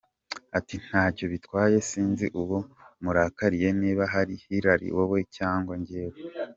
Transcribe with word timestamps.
Ati 0.57 0.75
“Ntacyo 0.85 1.25
bitwaye, 1.33 1.75
sinzi 1.89 2.25
uwo 2.41 2.59
murakariye 3.03 3.69
niba 3.81 4.03
ari 4.19 4.33
Hillary, 4.43 4.87
wowe 4.95 5.19
cyangwa 5.37 5.73
njyewe. 5.81 6.17